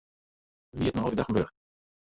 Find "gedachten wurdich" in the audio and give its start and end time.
1.13-1.53